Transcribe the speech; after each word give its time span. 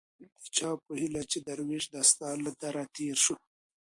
د 0.41 0.43
چا 0.55 0.69
په 0.85 0.91
هيله 1.01 1.21
چي 1.31 1.37
دروېش 1.47 1.83
دا 1.93 2.01
ستا 2.11 2.29
له 2.45 2.51
دره 2.61 2.83
تېر 2.95 3.15
سو 3.25 3.35